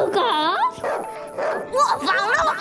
[0.00, 0.20] 小狗，
[1.72, 2.56] 我访了啊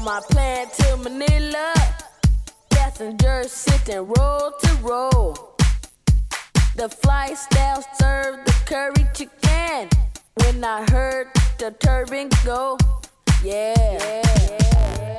[0.00, 1.74] ！my plan to Manila.
[2.70, 5.54] Passengers sitting roll to roll.
[6.76, 9.41] The flight staff served the curry chicken.
[10.64, 12.78] I heard the turbine go.
[13.42, 13.74] yeah.
[13.78, 15.11] yeah, yeah.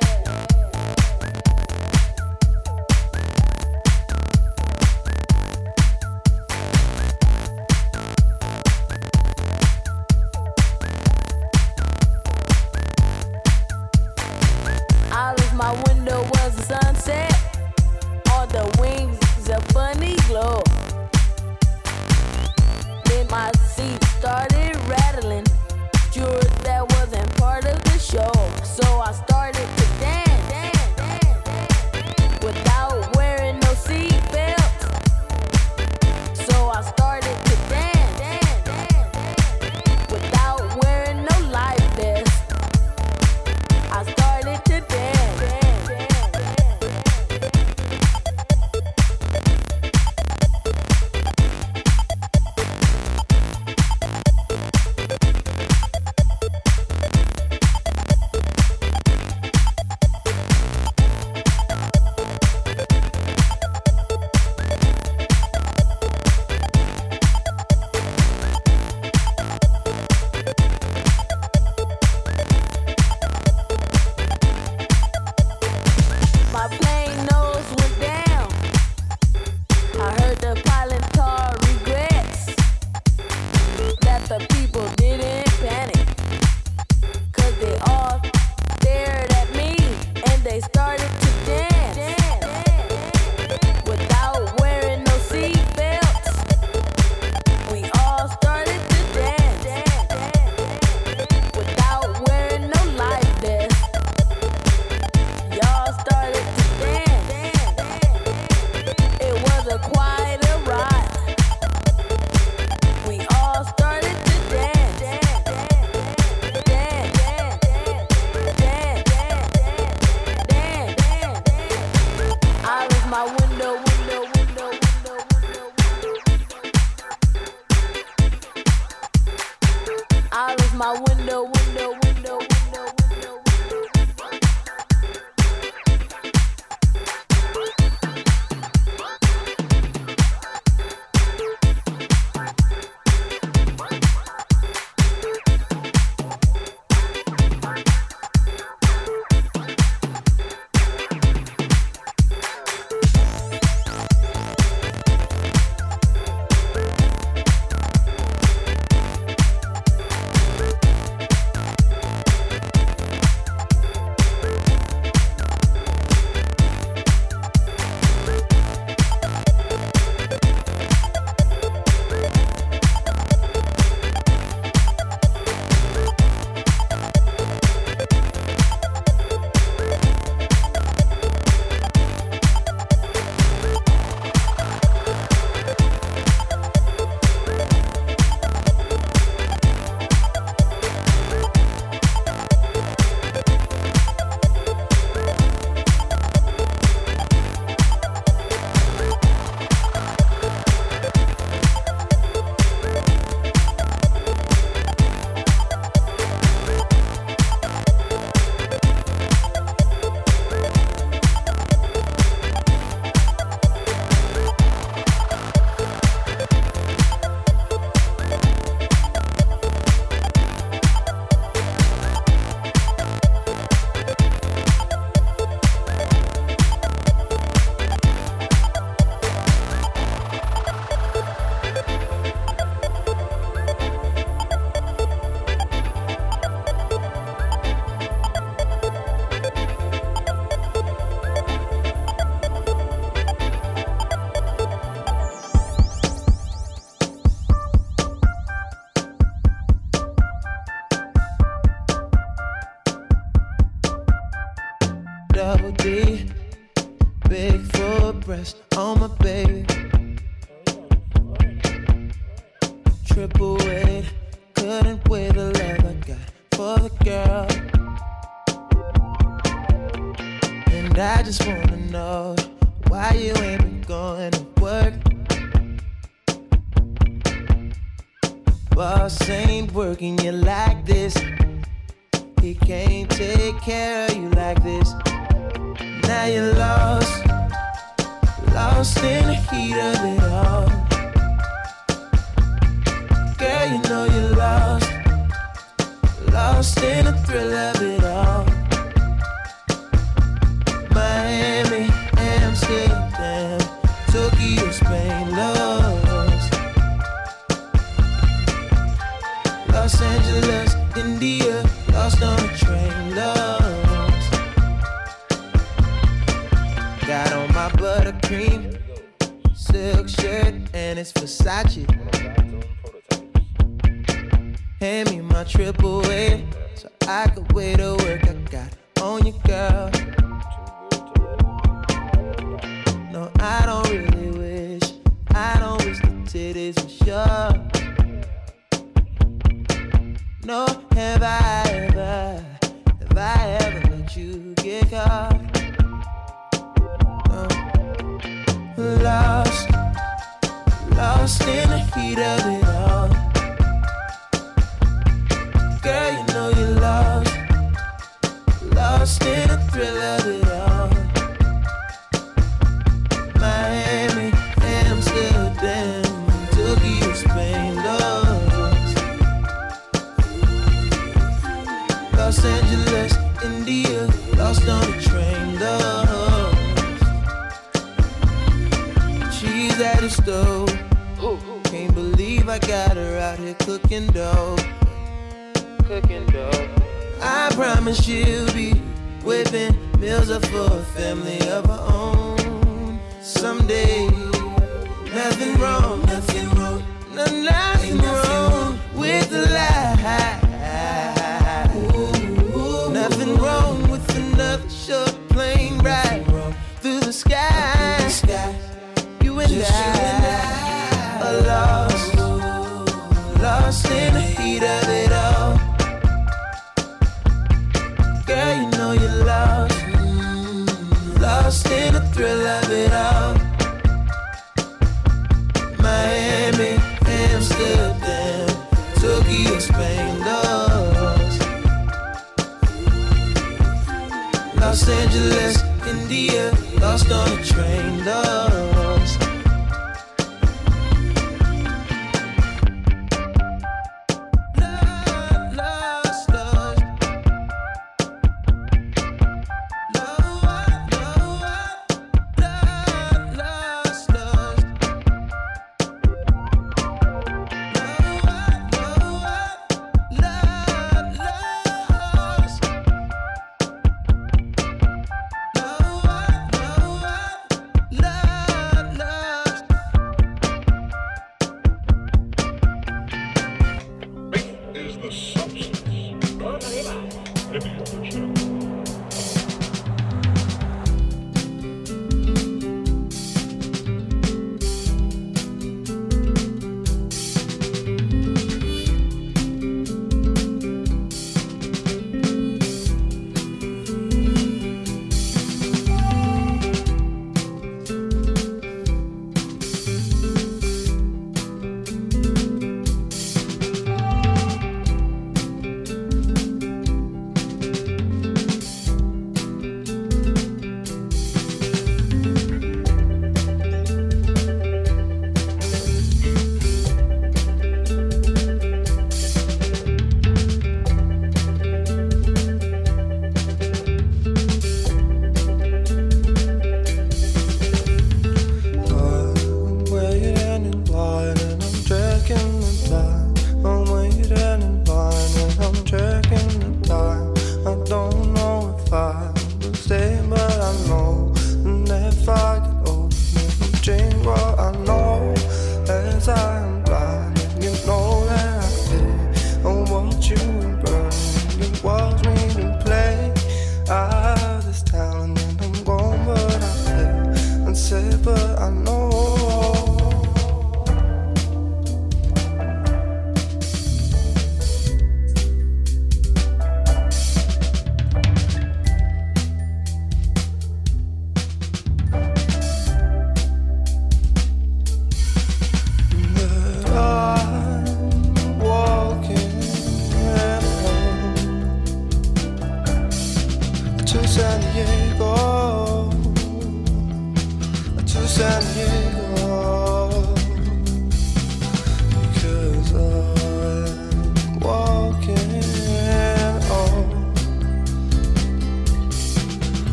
[558.82, 559.43] know.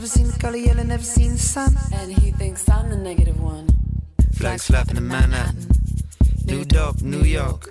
[0.00, 1.76] Never seen the color yellow, never seen the sun.
[1.92, 3.68] And he thinks I'm the negative one.
[4.32, 5.68] Flags flapping in Manhattan.
[6.46, 7.68] New Dorp, New York.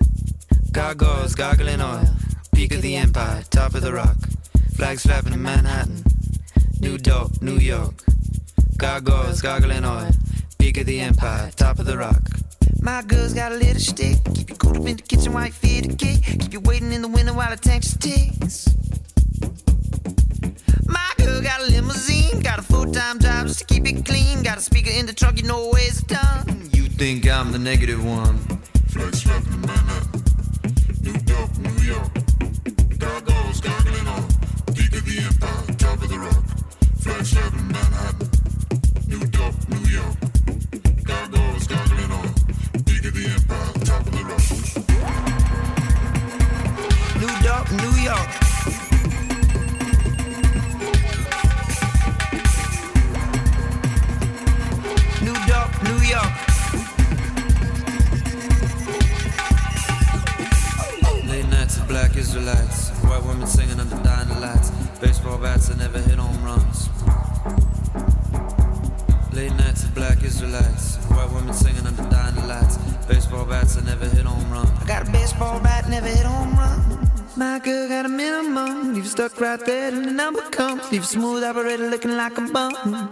[0.72, 2.06] Gargoyles gargling oil.
[2.54, 4.16] Peak of the empire, top of the rock.
[4.76, 6.04] Flags flapping in Manhattan.
[6.80, 8.04] New Dorp, New York.
[8.78, 10.12] Gargoyles gargling oil.
[10.60, 12.22] Peak of the empire, top of the rock.
[12.80, 14.18] My girl's got a little stick.
[14.36, 16.22] Keep you cool up in the kitchen while you feed the cake.
[16.22, 18.79] Keep you waiting in the window while the tank just ticks.
[21.40, 22.42] My girl got a limousine.
[22.42, 24.44] Got a full-time job just to keep it clean.
[24.44, 26.68] Got a speaker in the truck, you know where it's done.
[26.74, 28.38] You think I'm the negative one?
[28.90, 30.22] Flags flapping in Manhattan.
[31.02, 32.12] New York, New York.
[33.00, 34.28] Gargoyles gargling on.
[34.76, 36.44] Peak of the empire, top of the rock.
[37.00, 38.30] Flags flapping in Manhattan.
[39.08, 40.16] New York, New York.
[41.06, 42.34] Gargoyles gargling on.
[42.84, 44.44] Peak of the empire, top of the rock.
[47.22, 48.59] New York, New York.
[55.84, 56.34] New York,
[61.30, 62.90] Late nights of black Israelites.
[63.04, 64.72] White women singing under dying lights.
[65.00, 66.90] Baseball bats that never hit home runs.
[69.34, 70.98] Late nights of black Israelites.
[71.16, 72.78] White women singing under dying lights.
[73.08, 74.68] Baseball bats that never hit home run.
[74.82, 77.10] I got a baseball bat, never hit home run.
[77.38, 78.94] My girl got a minimum.
[78.94, 80.92] Leave you stuck right there and the number comes.
[80.92, 83.10] Leave a smooth operator looking like a bum.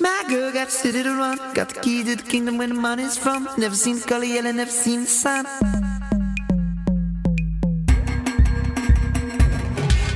[0.00, 1.38] My girl got city to run.
[1.54, 3.48] Got the key to the kingdom where the money's from.
[3.58, 5.44] Never seen the color yellow, never seen the sun.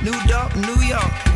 [0.03, 1.32] New York, New York.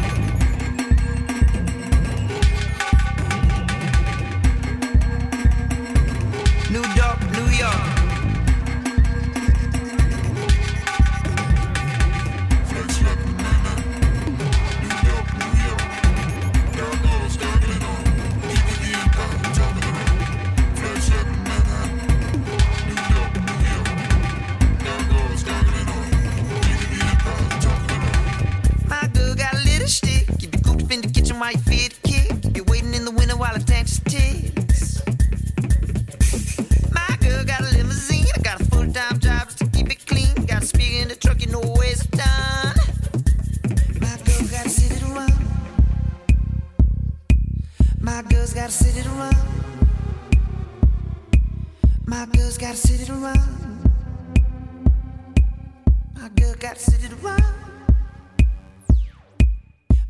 [56.27, 57.41] My girl got city to run.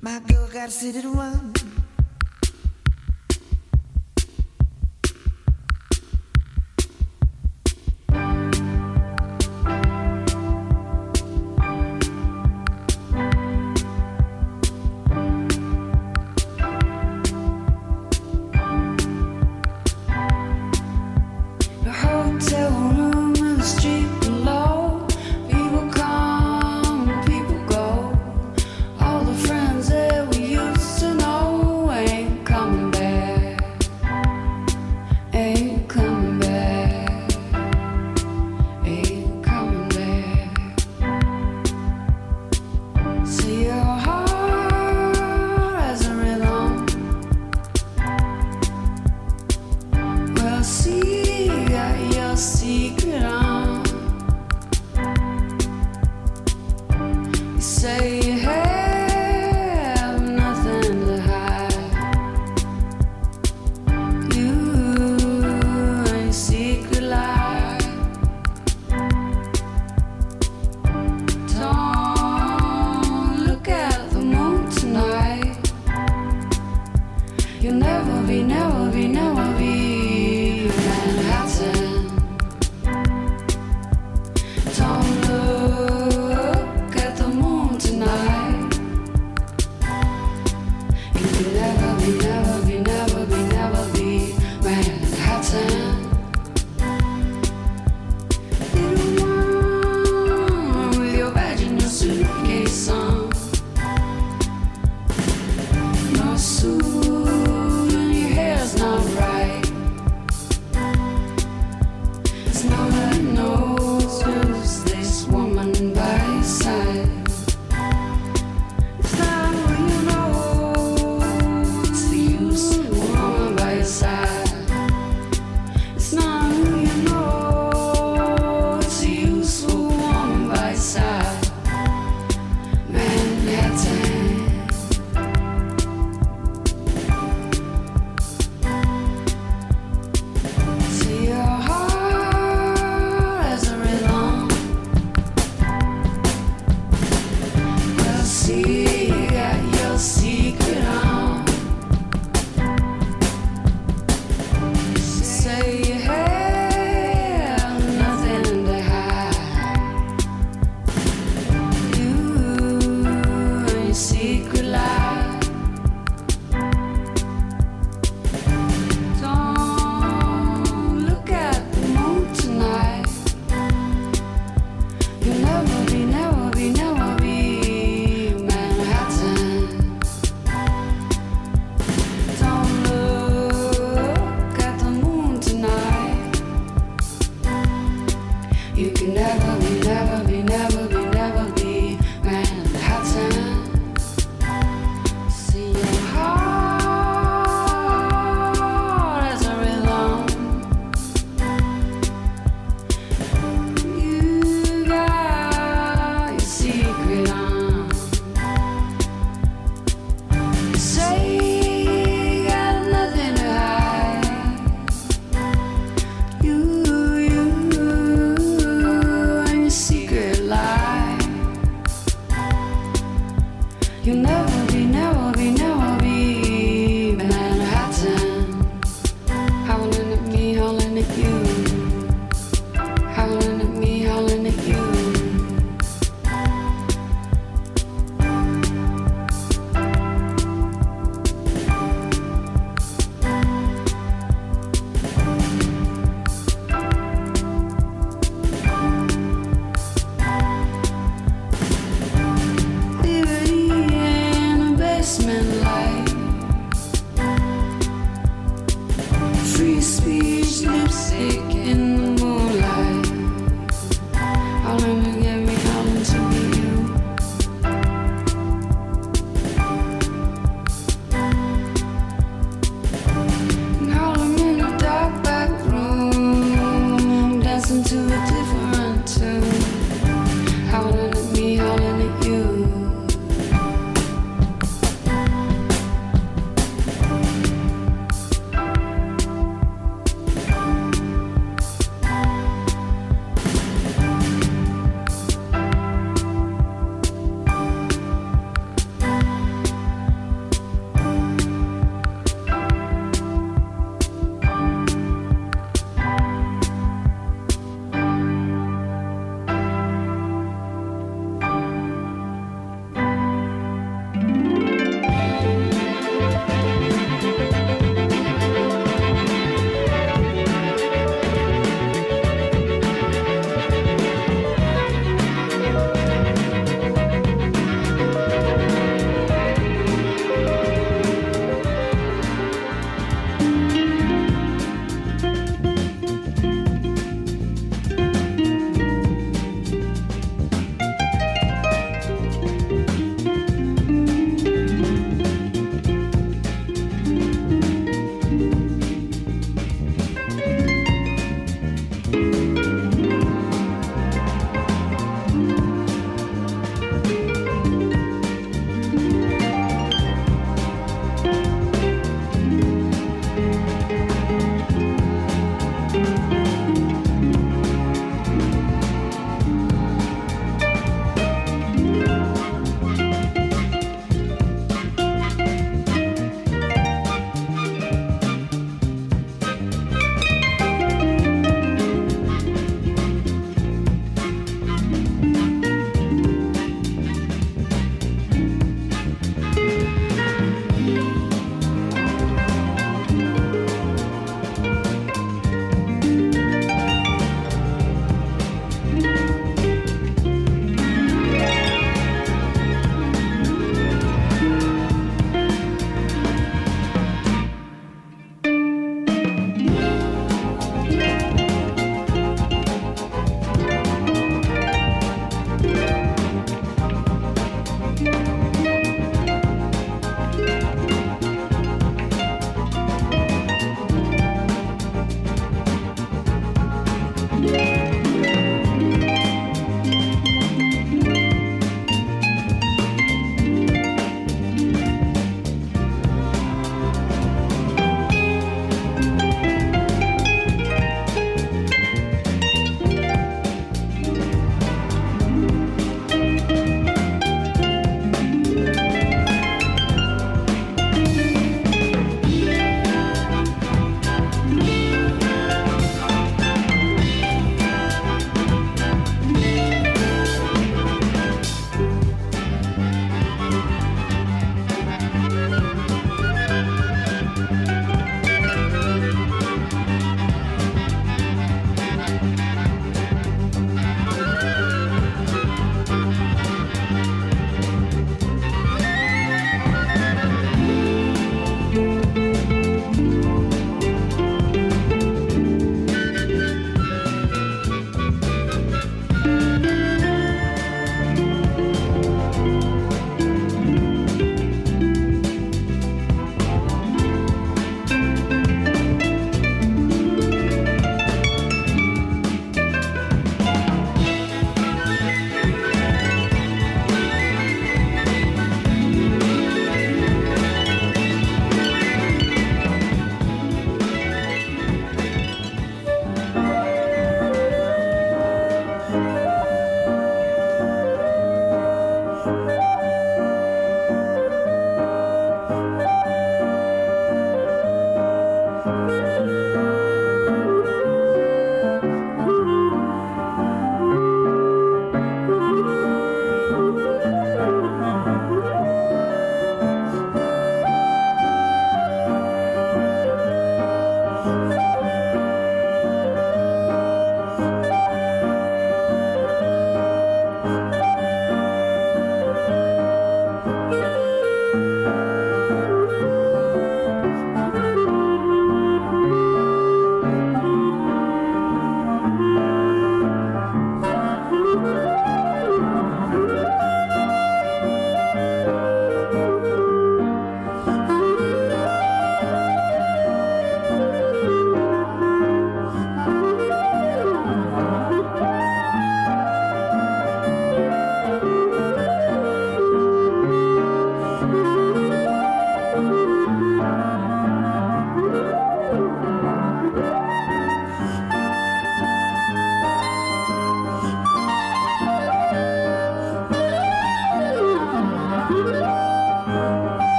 [0.00, 1.52] My girl got city to run.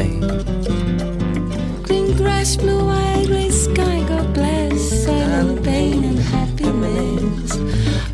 [0.00, 0.20] say.
[1.82, 5.06] Green grass, blue eye, gray sky, God bless.
[5.06, 7.50] all Silent pain and happiness.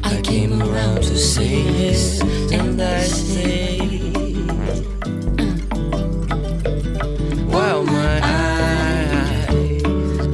[0.02, 2.20] I came around to say yes,
[2.52, 3.78] and I say.
[7.52, 9.46] Wow, my eyes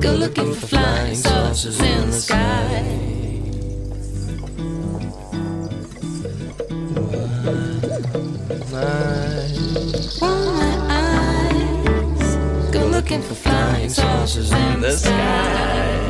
[0.00, 2.01] go looking for flying saucers in
[13.12, 16.01] looking for flying saucers in the sky.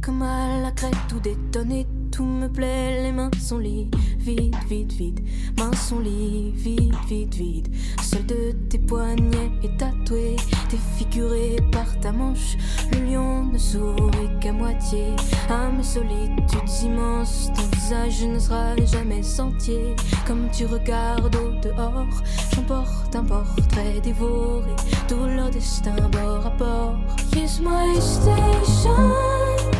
[0.00, 3.02] Comme à la crête, tout détonné, tout me plaît.
[3.02, 5.20] Les mains sont lides, vide, vide, vide.
[5.58, 7.68] Mains sont lides, vide, vide, vide.
[8.02, 10.36] Celle de tes poignets est tatouée,
[10.70, 12.56] défigurée par ta manche.
[12.92, 15.16] Le lion ne sourit qu'à moitié.
[15.48, 19.96] À mes solitudes immenses, ton visage ne sera jamais sentier.
[20.26, 22.22] Comme tu regardes au dehors,
[22.54, 24.76] j'emporte un portrait dévoré.
[25.08, 26.98] Tout leur destin bord à bord.
[27.32, 29.71] Kiss my station.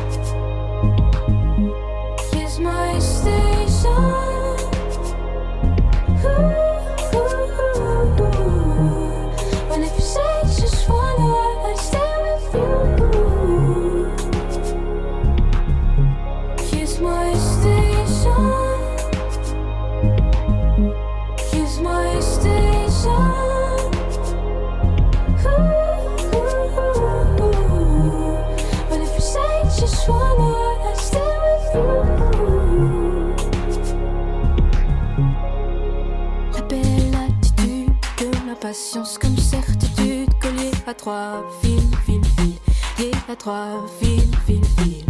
[39.20, 42.54] Comme certitude collier à trois fils, fil, fil,
[42.98, 45.04] lié à trois fils, fil, fil.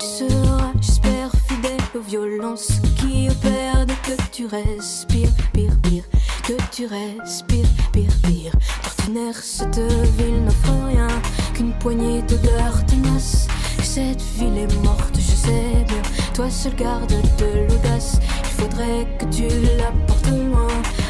[0.00, 6.02] Tu seras, j'espère, fidèle aux violences qui opèrent que tu respires, pire, pire,
[6.42, 8.52] que tu respires, pire, pire.
[8.82, 9.78] D'ordinaire, cette
[10.18, 11.08] ville n'offre rien
[11.54, 13.46] qu'une poignée d'odeurs tenaces.
[13.84, 16.02] Cette ville est morte, je sais bien.
[16.34, 18.18] Toi seul garde de l'audace.
[18.42, 20.66] Il faudrait que tu la portes loin,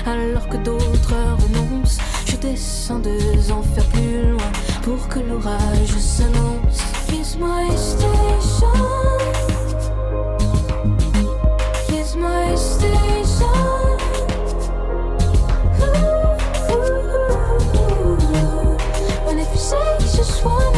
[0.09, 1.98] alors que d'autres renoncent.
[2.26, 4.50] Je descends deux enfers plus loin
[4.82, 6.80] pour que l'orage s'annonce.
[7.11, 8.72] Here's my station.
[11.88, 13.46] Here's my station.
[15.80, 16.36] Ooh,
[16.72, 16.98] ooh,
[18.06, 18.76] ooh.
[19.28, 20.78] And if you say just wanna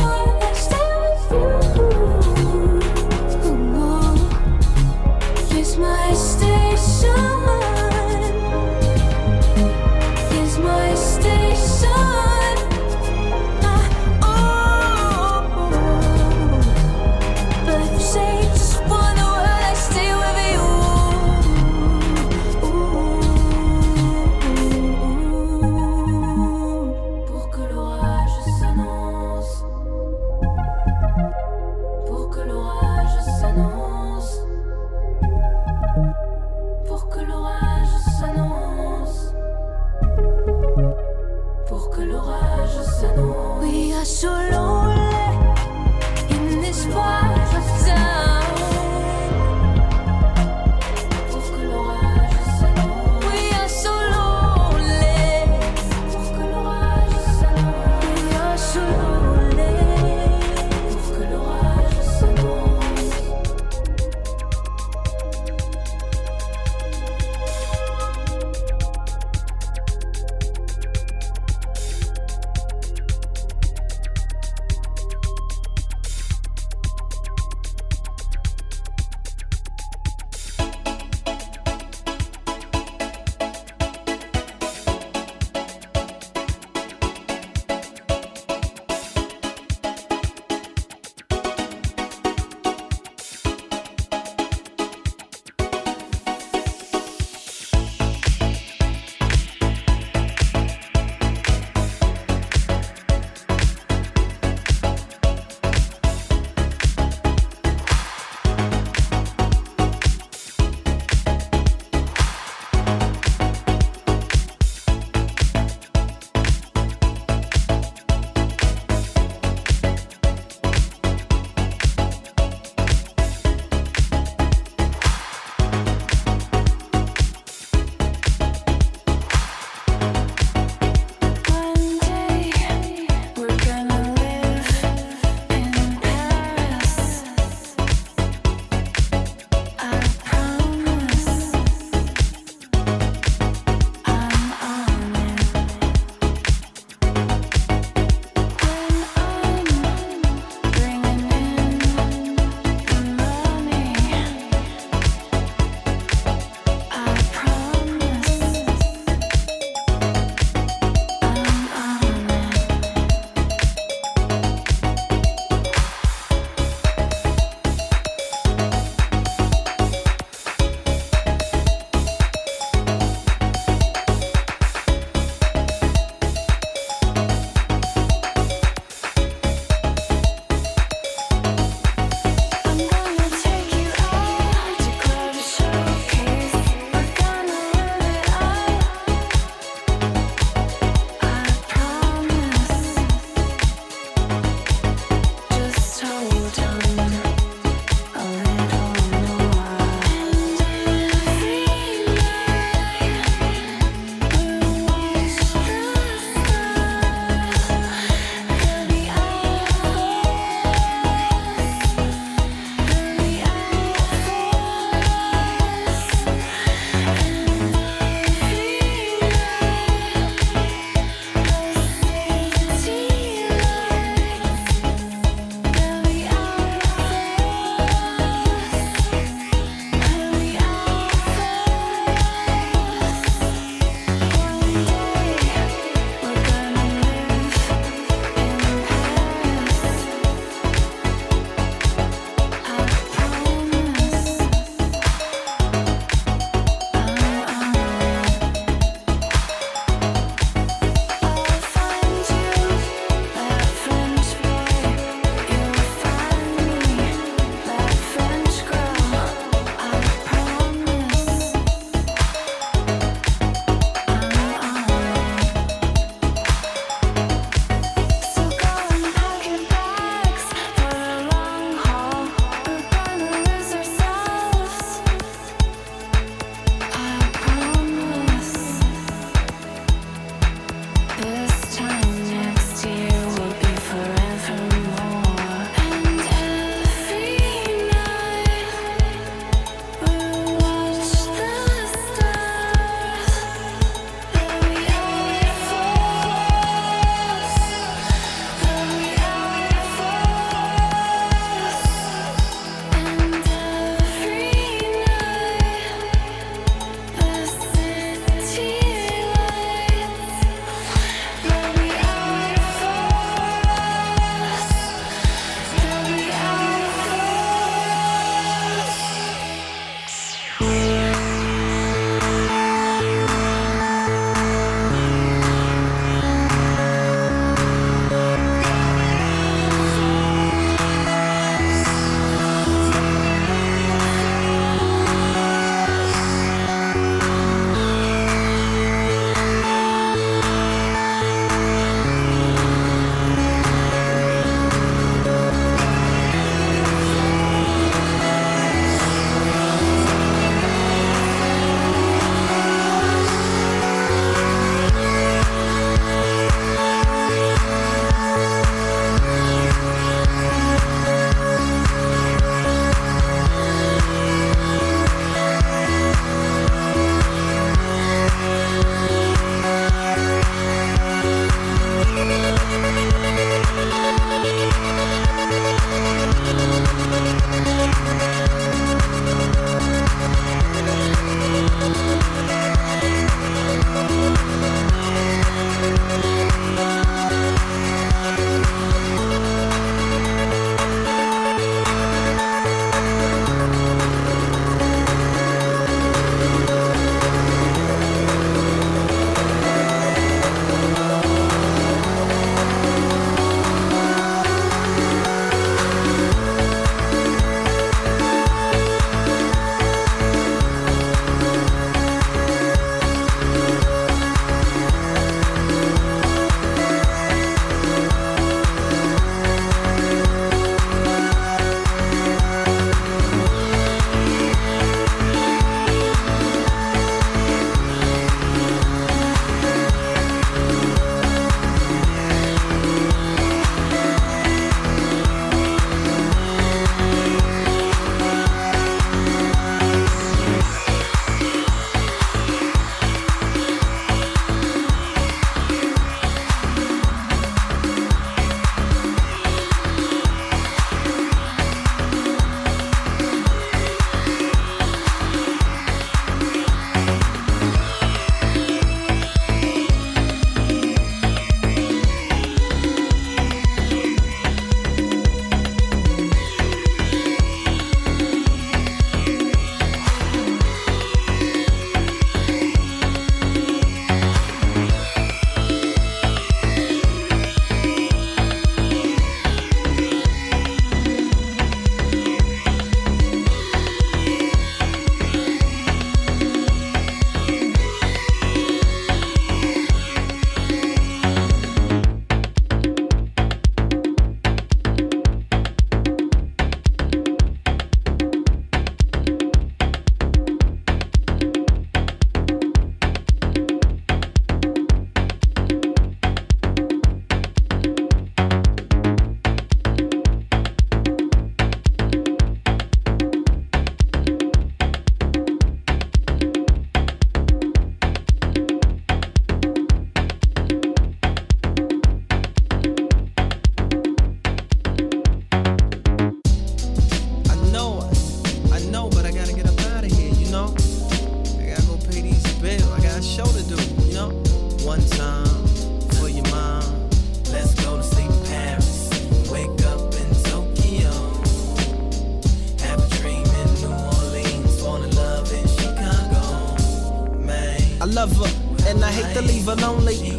[549.71, 550.30] To lonely.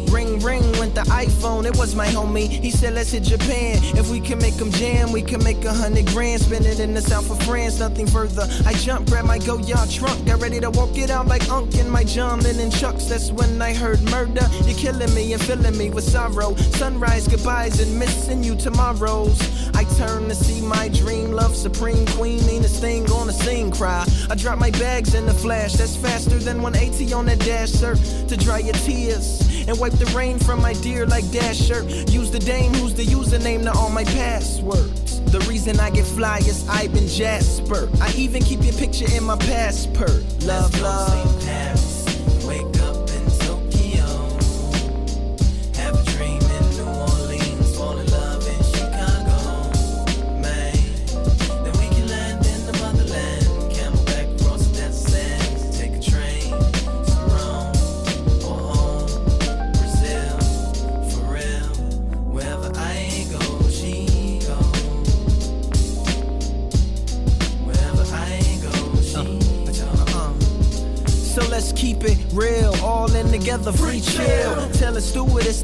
[1.26, 2.48] iPhone, it was my homie.
[2.48, 3.78] He said, let's hit Japan.
[3.96, 6.42] If we can make them jam, we can make a hundred grand.
[6.42, 8.48] Spend it in the south of France, nothing further.
[8.66, 11.88] I jumped, grabbed my Goyard trunk, got ready to walk it out like Unk in
[11.88, 13.04] my Jumpin' and Chucks.
[13.06, 14.48] That's when I heard murder.
[14.64, 16.56] You're killing me and filling me with sorrow.
[16.56, 19.38] Sunrise, goodbyes, and missing you tomorrows.
[19.76, 23.70] I turn to see my dream, love supreme queen, ain't this thing on the scene
[23.70, 24.04] cry.
[24.28, 27.94] I drop my bags in the flash, that's faster than 180 on that dash, sir.
[28.28, 31.82] To dry your tears and wipe the rain from my dear like Dasher.
[32.10, 35.20] Use the dame who's the username to all my passwords.
[35.32, 37.88] The reason I get fly is I've been Jasper.
[38.00, 40.24] I even keep your picture in my passport.
[40.42, 41.91] Love, love.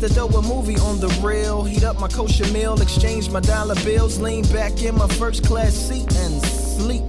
[0.09, 1.65] To throw a movie on the rail.
[1.65, 5.75] Heat up my kosher meal, exchange my dollar bills, lean back in my first class
[5.75, 7.05] seat and sleep.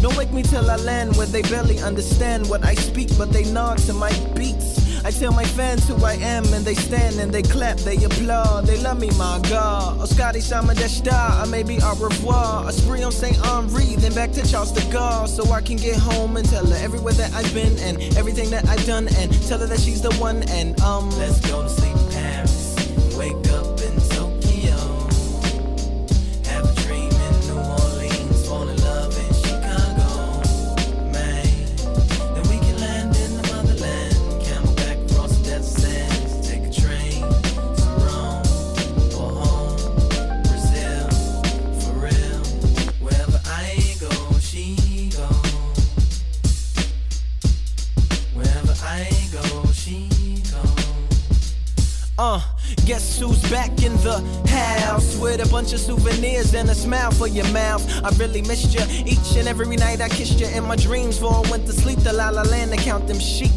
[0.00, 3.44] Don't wake me till I land where they barely understand what I speak, but they
[3.52, 5.04] nod to my beats.
[5.04, 8.66] I tell my fans who I am, and they stand and they clap, they applaud,
[8.66, 9.98] they love me, my God.
[10.00, 12.68] Oh, Scotty Sama I may be au revoir.
[12.68, 13.36] A spree on St.
[13.46, 16.84] Henri, then back to Charles de Gaulle, so I can get home and tell her
[16.84, 20.14] everywhere that I've been and everything that I've done, and tell her that she's the
[20.16, 20.42] one.
[20.50, 21.91] And um, let's go to sleep
[56.92, 57.82] smile for your mouth?
[58.04, 60.02] I really missed you each and every night.
[60.02, 61.98] I kissed you in my dreams before I went to sleep.
[62.00, 63.50] The la la land to count them sheep.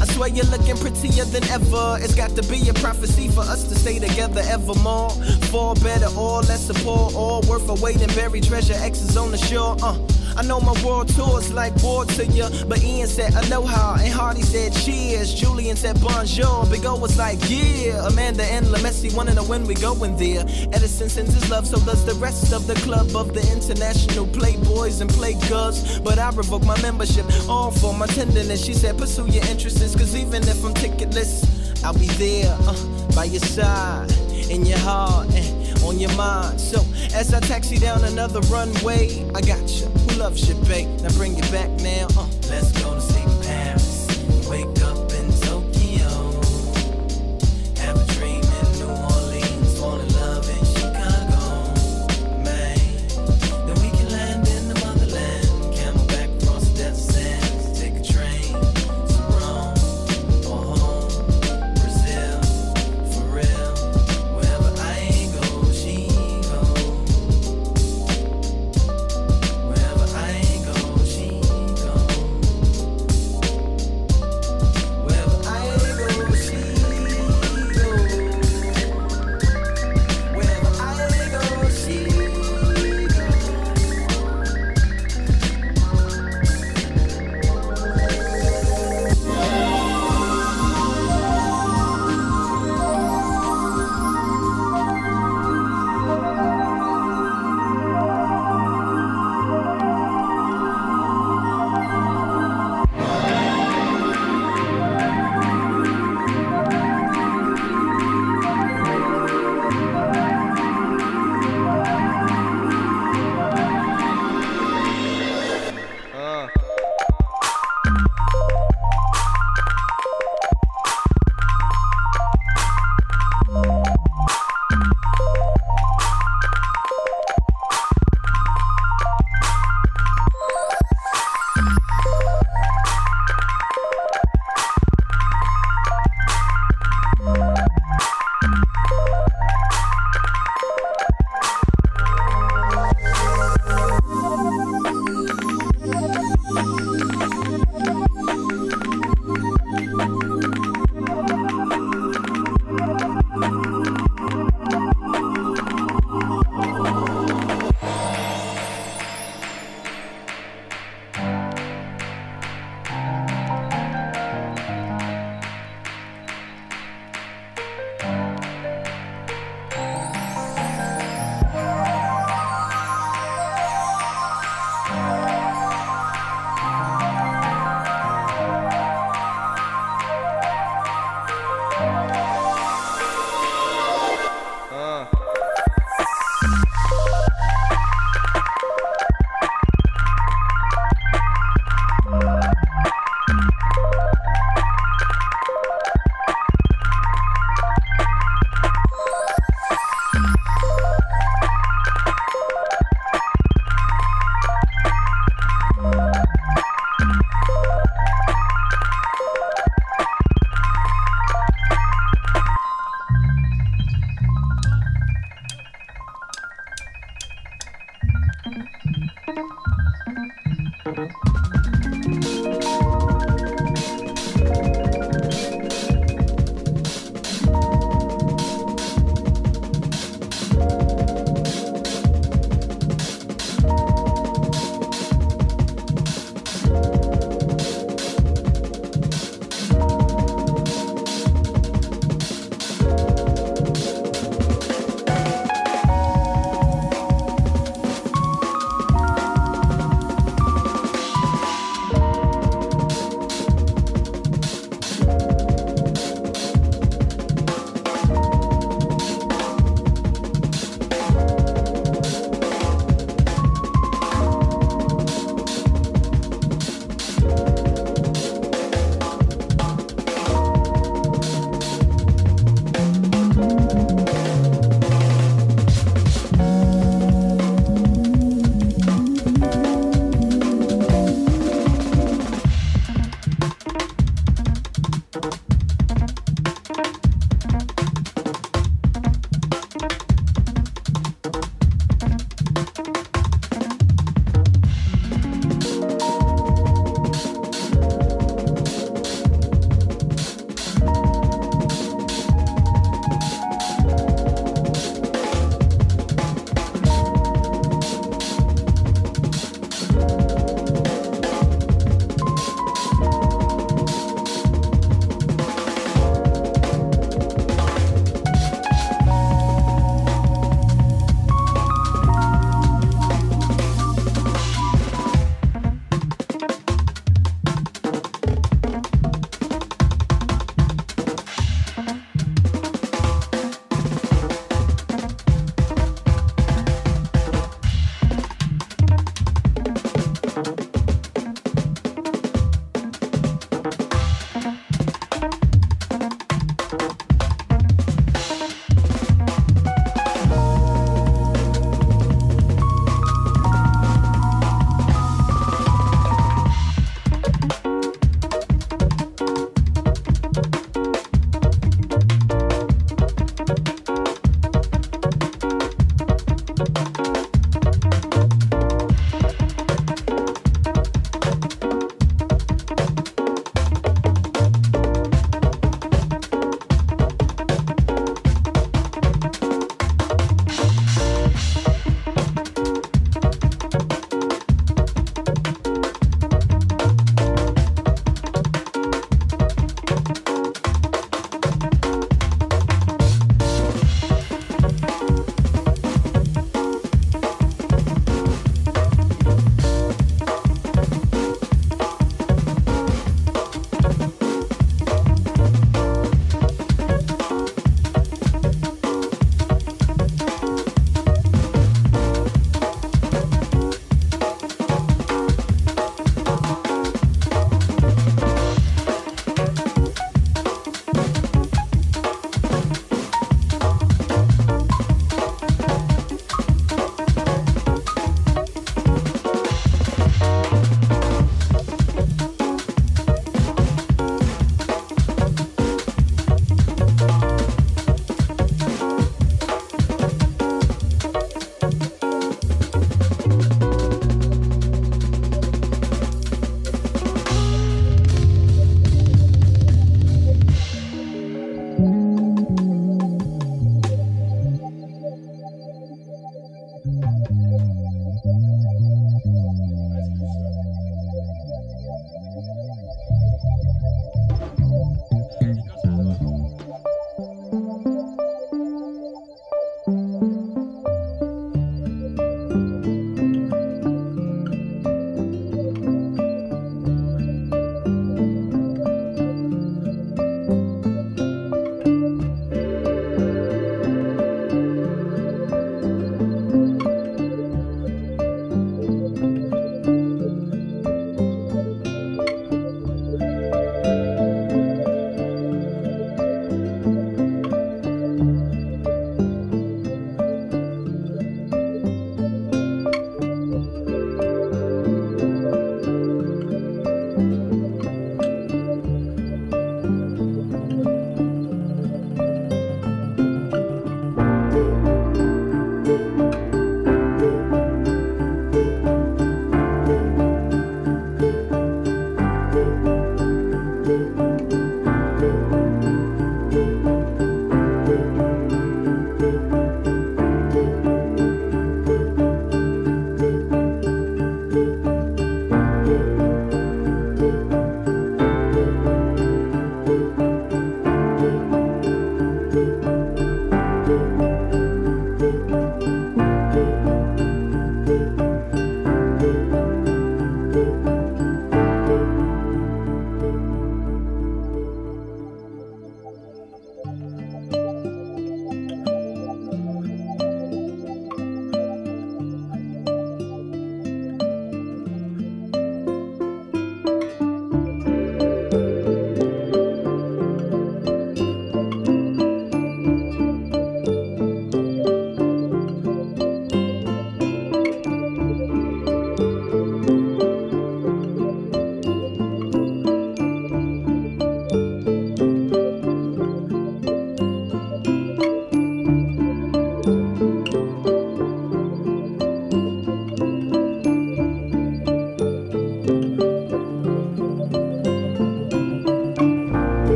[0.00, 1.98] I swear you're looking prettier than ever.
[2.00, 5.10] It's got to be a prophecy for us to stay together evermore.
[5.52, 8.74] For better or less support, or worth a weight in buried treasure.
[8.74, 9.76] X's on the shore.
[9.80, 10.19] Uh.
[10.36, 14.42] I know my world tour's like war to you, but Ian said aloha and Hardy
[14.42, 15.34] said cheers.
[15.34, 16.66] Julian said bonjour.
[16.66, 18.06] Big O was like yeah.
[18.06, 20.44] Amanda and Lamessi wanna know when we going there.
[20.72, 25.00] Edison sends his love, so does the rest of the club of the international playboys
[25.00, 26.02] and playgirls.
[26.02, 28.64] But I revoke my membership, all for my tenderness.
[28.64, 33.24] She said pursue your interests, cause even if I'm ticketless, I'll be there uh, by
[33.24, 34.12] your side,
[34.50, 36.60] in your heart, and on your mind.
[36.60, 36.80] So
[37.14, 39.86] as I taxi down another runway, I got you.
[39.86, 40.88] Who loves you, babe?
[41.00, 42.06] Now bring it back now.
[42.16, 44.06] Uh, let's go to sleep Paris.
[44.48, 44.79] Wake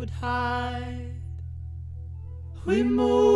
[0.00, 1.12] would hide.
[2.64, 3.29] We move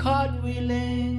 [0.00, 1.09] cartwheeling.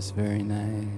[0.00, 0.89] Was very nice.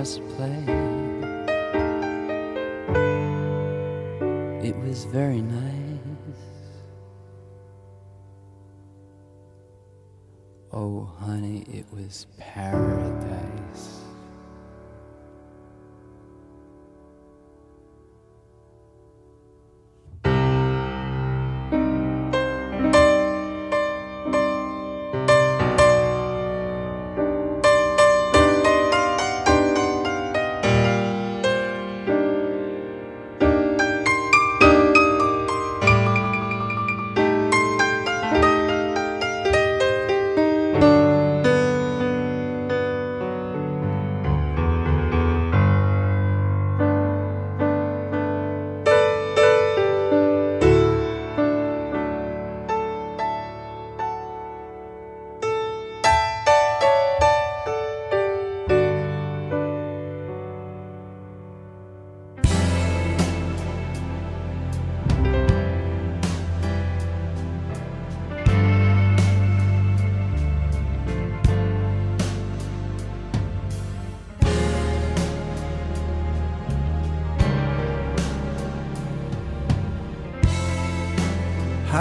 [0.00, 0.56] Guitars play.
[4.66, 5.98] It was very nice.
[10.72, 13.99] Oh, honey, it was paradise.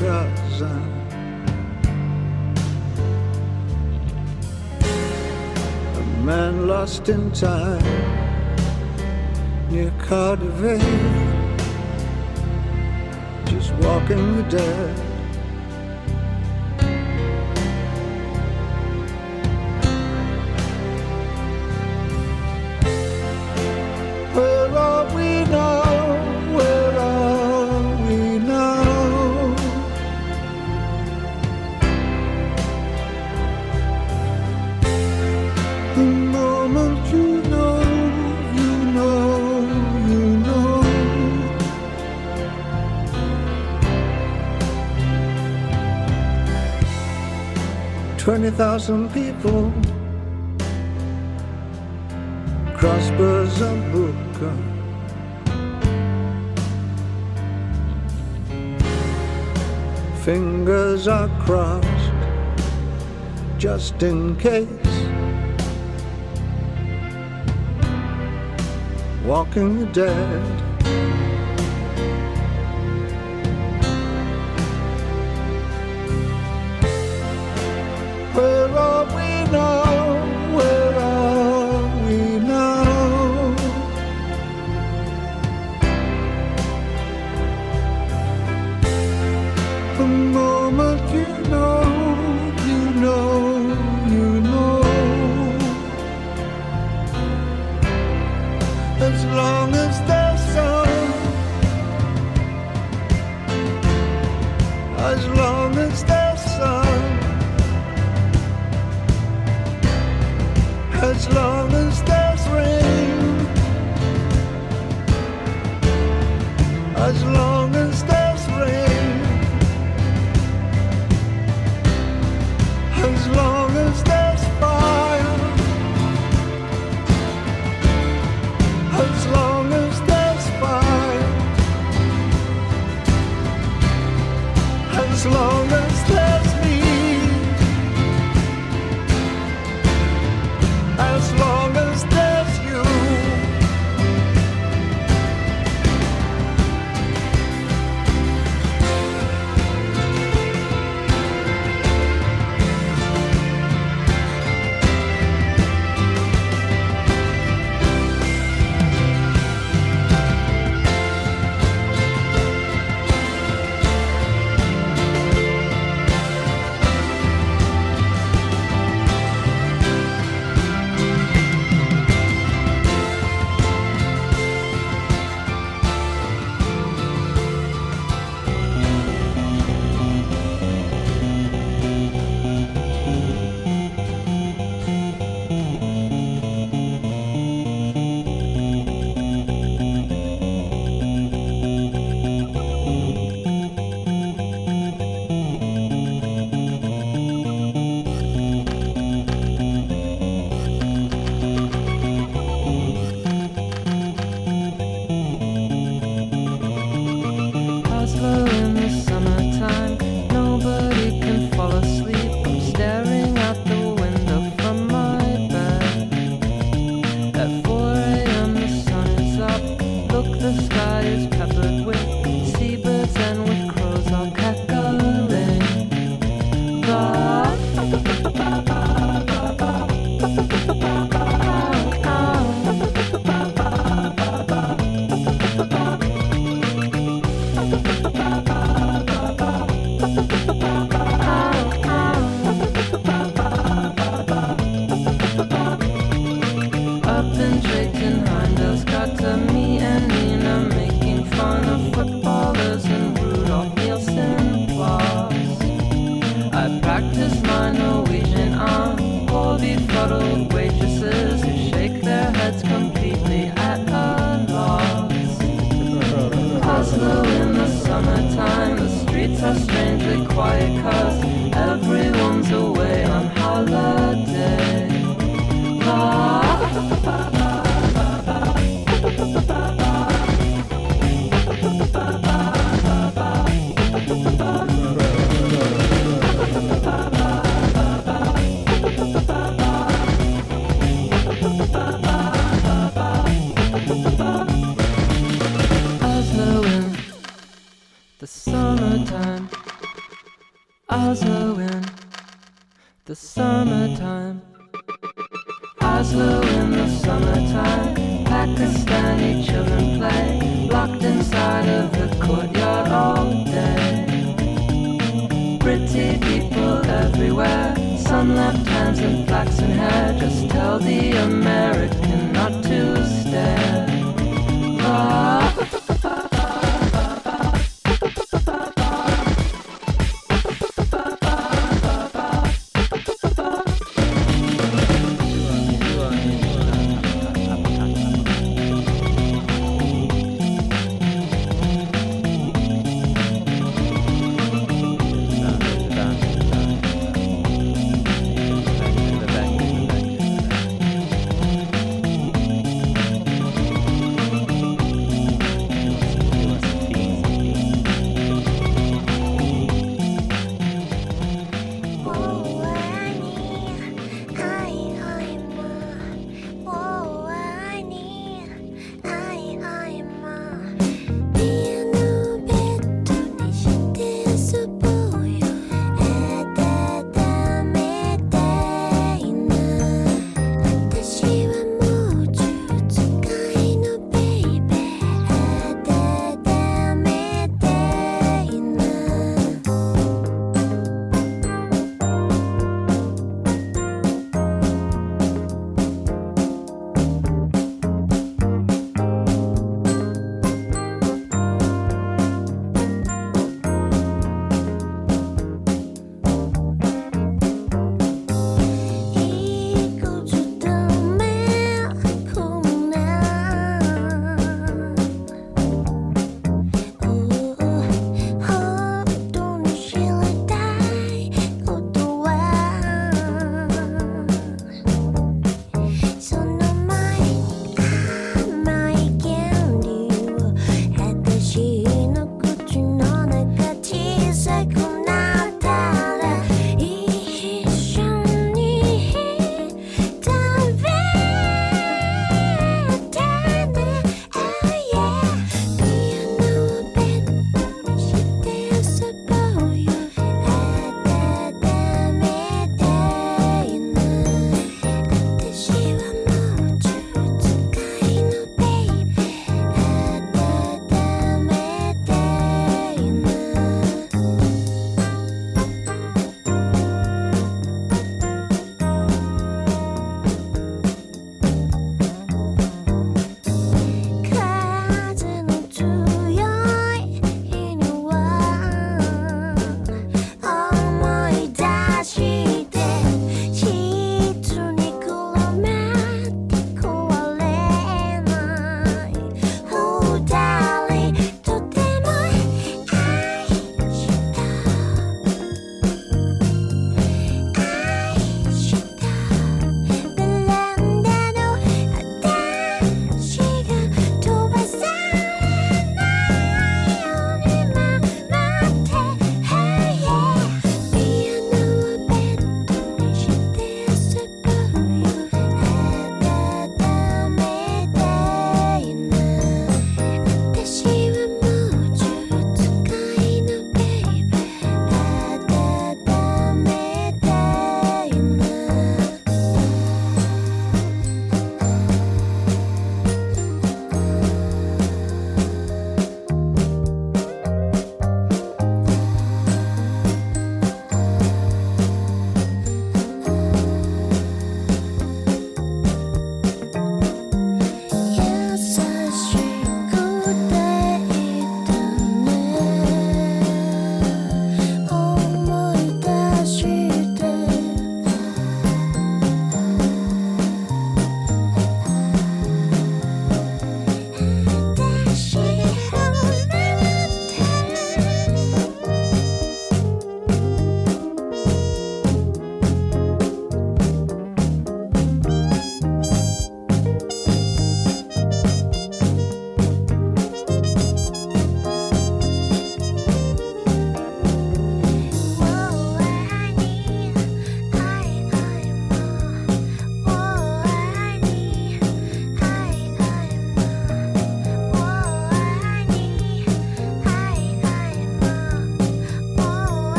[0.00, 0.04] A
[6.22, 7.82] man lost in time
[9.70, 10.78] near KaDeWe,
[13.46, 15.07] just walking the dead.
[48.48, 49.70] 20,000 people.
[52.74, 54.50] cross Bösebrücke.
[60.24, 62.12] Fingers are crossed
[63.58, 64.66] just in case.
[69.26, 71.27] Walking the dead.